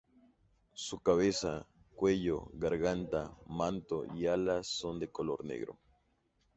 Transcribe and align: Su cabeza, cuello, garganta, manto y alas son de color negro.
Su 0.73 0.99
cabeza, 0.99 1.67
cuello, 1.93 2.49
garganta, 2.53 3.37
manto 3.45 4.03
y 4.15 4.25
alas 4.25 4.65
son 4.65 4.99
de 4.99 5.11
color 5.11 5.45
negro. 5.45 5.77